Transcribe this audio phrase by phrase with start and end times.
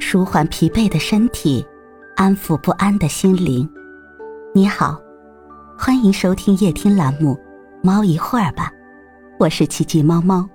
[0.00, 1.66] 舒缓疲惫的身体，
[2.16, 3.68] 安抚不安的心灵。
[4.54, 5.00] 你好，
[5.78, 7.34] 欢迎收听夜听栏目
[7.82, 8.70] 《猫一会儿吧》，
[9.38, 10.48] 我是奇迹猫猫。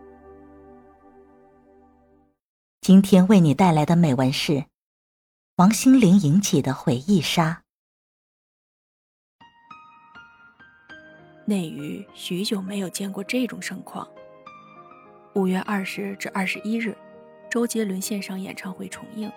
[2.82, 4.66] 今天为你带来的美文是
[5.56, 7.62] 王心凌引起的回忆杀。
[11.46, 14.08] 内娱许久没有见过这种盛况。
[15.36, 16.96] 五月二十至二十一日，
[17.54, 19.32] 周杰伦线上演唱会重映，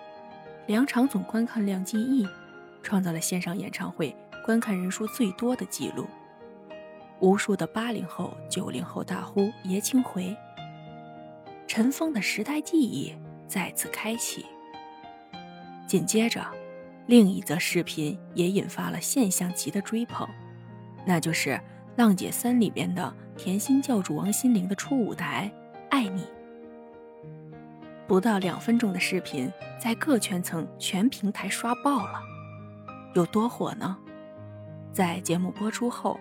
[0.65, 2.27] 两场总观看量近亿，
[2.81, 6.07] 创造了线上演唱会观看人数最多的记录。
[7.19, 10.35] 无数的八零后、九零后大呼“爷青回”，
[11.67, 13.13] 尘封的时代记忆
[13.47, 14.43] 再次开启。
[15.85, 16.43] 紧接着，
[17.05, 20.27] 另一则视频也引发了现象级的追捧，
[21.05, 21.51] 那就是
[21.95, 25.51] 《浪姐三》里边的甜心教主王心凌的初舞台。
[25.91, 26.23] 爱你，
[28.07, 32.21] 不到两分钟的视频在各圈层、全平台刷爆了，
[33.13, 33.97] 有多火呢？
[34.93, 36.17] 在节目播出后，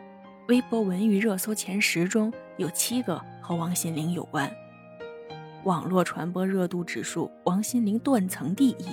[0.49, 4.51] 微博文娱热搜前十中有七个和王心凌有关，
[5.63, 8.89] 网络传播热度指数，王心凌断层第一。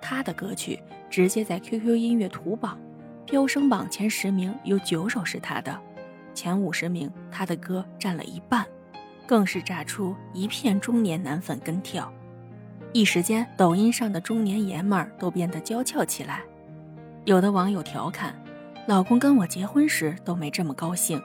[0.00, 2.78] 她的歌曲直接在 QQ 音乐图榜
[3.26, 5.76] 飙升榜前十名有九首是她的，
[6.32, 8.64] 前五十名她的歌占了一半。
[9.32, 12.12] 更是炸出一片中年男粉跟跳，
[12.92, 16.42] 一时间抖音上的中年爷们儿都变得娇俏起来。
[17.24, 18.38] 有的网友调侃
[18.86, 21.18] ：“老公跟我结婚时都没这么高兴。”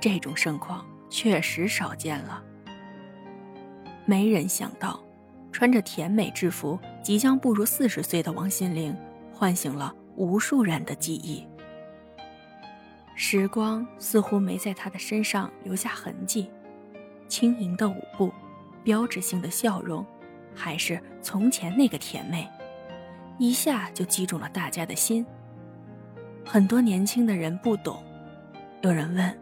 [0.00, 2.42] 这种盛况确实少见了。
[4.04, 4.98] 没人想到，
[5.52, 8.92] 穿着甜美制服即将步入四十岁的王心凌，
[9.32, 11.46] 唤醒了无数人的记忆。
[13.14, 16.50] 时光似乎没在她的身上留下痕迹。
[17.28, 18.32] 轻盈的舞步，
[18.82, 20.04] 标志性的笑容，
[20.54, 22.48] 还是从前那个甜妹，
[23.38, 25.24] 一下就击中了大家的心。
[26.44, 28.02] 很多年轻的人不懂，
[28.80, 29.38] 有人问：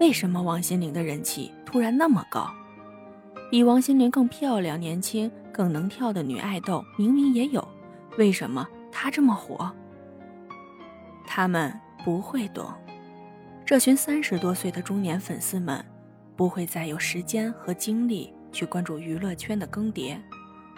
[0.00, 2.48] 为什么王心凌的人气突然那么高？
[3.50, 7.66] 比王心凌更漂亮、年轻、更能跳的女爱豆明明也有，
[8.16, 9.70] 为什么她这么火？
[11.26, 11.72] 他们
[12.04, 12.72] 不会懂，
[13.64, 15.84] 这群三十多岁的中年粉丝们。
[16.36, 20.16] 不会再有时间和精力去关注娱乐圈的更迭，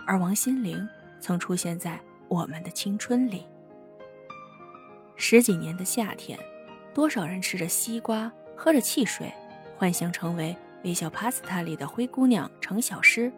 [0.07, 0.87] 而王心凌
[1.21, 3.45] 曾出现在我们的青春里。
[5.17, 6.39] 十几年的夏天，
[6.93, 9.33] 多少人吃着西瓜，喝着汽水，
[9.79, 13.33] 幻想成为《微笑 Pasta》里的灰姑娘程小诗，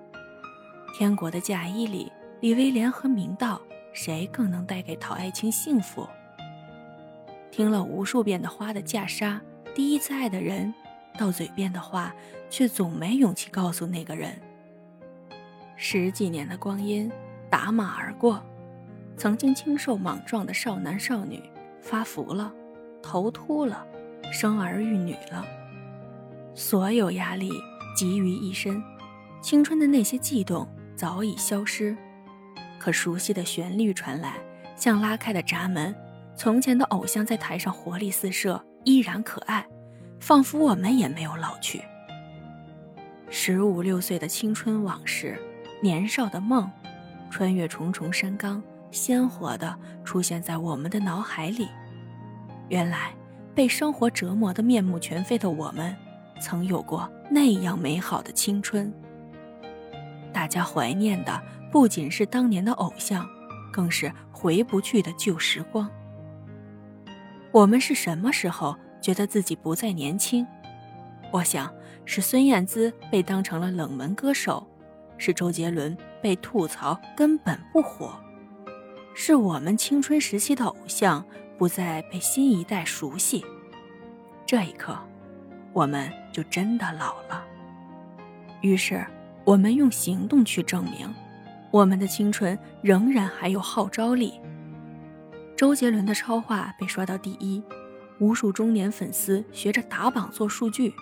[0.99, 3.61] 《天国的嫁衣》里李威廉和明道，
[3.93, 6.05] 谁更能带给陶爱卿幸福？
[7.53, 9.41] 听了无数遍的《花的嫁纱》，
[9.73, 10.75] 第一次爱的人。
[11.17, 12.13] 到嘴边的话，
[12.51, 14.39] 却总没勇气告诉那个人。
[15.77, 17.11] 十几年的光阴
[17.49, 18.43] 打马而过，
[19.17, 21.43] 曾经清瘦莽撞的少男少女
[21.81, 22.53] 发福了，
[23.03, 23.87] 头秃了，
[24.33, 25.45] 生儿育女了，
[26.55, 27.51] 所有压力
[27.97, 28.83] 集于一身，
[29.41, 31.97] 青春的那些悸动早已消失。
[32.79, 34.35] 可熟悉的旋律传来，
[34.77, 35.95] 像拉开的闸门，
[36.37, 39.67] 从前的偶像在台上活力四射，依然可爱。
[40.21, 41.83] 仿佛我们也没有老去。
[43.31, 45.39] 十五六岁的青春往事，
[45.83, 46.71] 年少的梦，
[47.31, 51.69] 穿越重重山岗，鲜活的出现在我们的脑海里。
[52.69, 53.13] 原来，
[53.55, 55.95] 被生活折磨的面目全非的我们，
[56.41, 58.93] 曾有过那样美好的青春。
[60.33, 63.29] 大家怀念的不仅是当年的偶像，
[63.73, 65.89] 更是回不去的旧时光。
[67.53, 68.77] 我们是什么时候？
[69.09, 70.47] 觉得自己不再年轻，
[71.33, 71.73] 我想
[72.05, 74.69] 是孙燕姿被当成了冷门歌手，
[75.17, 78.13] 是周杰伦被吐槽根本不火，
[79.15, 81.25] 是我们青春时期的偶像
[81.57, 83.43] 不再被新一代熟悉。
[84.45, 84.95] 这一刻，
[85.73, 87.43] 我们就真的老了。
[88.61, 89.03] 于是，
[89.43, 91.11] 我们用行动去证明，
[91.71, 94.39] 我们的青春仍然还有号召力。
[95.57, 97.65] 周杰伦的超话被刷到第一。
[98.21, 100.93] 无数中年粉丝学着打榜做数据。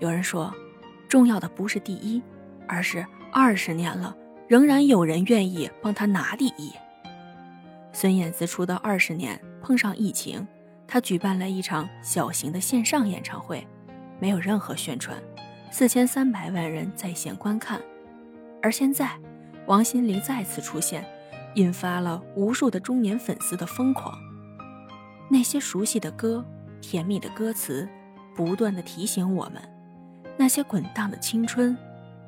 [0.00, 0.52] 有人说，
[1.08, 2.22] 重要的不是第一，
[2.66, 4.16] 而是二十年了，
[4.48, 6.72] 仍然有人愿意帮他拿第一。
[7.92, 10.46] 孙燕姿出道二十年，碰上疫情，
[10.86, 13.66] 她举办了一场小型的线上演唱会，
[14.18, 15.16] 没有任何宣传，
[15.70, 17.80] 四千三百万人在线观看。
[18.60, 19.16] 而现在，
[19.66, 21.04] 王心凌再次出现，
[21.54, 24.18] 引发了无数的中年粉丝的疯狂。
[25.28, 26.44] 那些熟悉的歌，
[26.80, 27.88] 甜蜜的歌词，
[28.34, 29.62] 不断的提醒我们，
[30.36, 31.76] 那些滚烫的青春，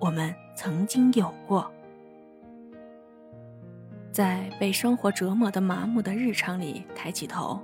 [0.00, 1.70] 我们曾经有过。
[4.10, 7.60] 在被生活折磨的麻木的日常里抬起头，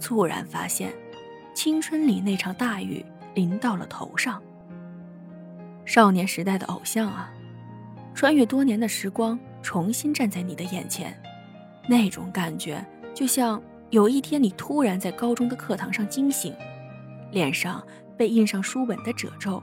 [0.00, 0.92] 猝然发现，
[1.54, 3.04] 青春里那场大雨
[3.34, 4.42] 淋到了头上。
[5.84, 7.32] 少年时代的偶像啊，
[8.14, 11.16] 穿越多年的时光，重新站在你的眼前，
[11.88, 16.56] 那种感觉就像有一天你突然在高中的课堂上惊醒，
[17.30, 17.86] 脸上
[18.16, 19.62] 被印上书本的褶皱，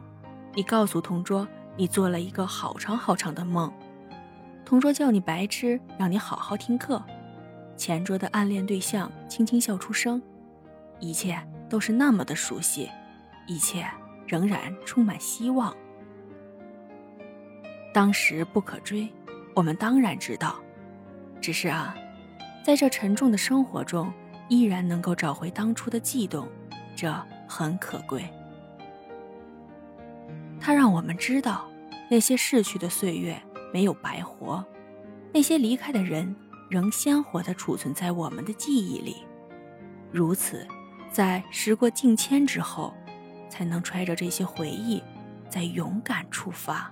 [0.54, 3.74] 你告诉同桌你做了一个好长好长的梦。
[4.64, 7.04] 同桌叫你白痴，让你好好听课。
[7.76, 10.22] 前桌的暗恋对象轻轻笑出声，
[11.00, 11.36] 一切
[11.68, 12.88] 都是那么的熟悉，
[13.48, 13.84] 一切
[14.28, 15.76] 仍然充满希望。
[17.92, 19.10] 当时不可追，
[19.56, 20.60] 我们当然知道，
[21.42, 21.96] 只是啊，
[22.70, 24.14] 在这沉重的生活中，
[24.48, 26.48] 依然能够找回当初的悸动，
[26.96, 27.12] 这
[27.48, 28.24] 很可贵。
[30.60, 31.68] 它让我们知道，
[32.12, 33.36] 那些逝去的岁月。
[33.74, 34.64] 没有白活，
[35.34, 36.36] 那些离开的人
[36.70, 39.18] 仍鲜活地储存在我们的记忆里。
[40.12, 40.68] 如此，
[41.12, 42.94] 在时过境迁之后，
[43.50, 45.02] 才能揣着这些回忆，
[45.50, 46.92] 再勇敢出发。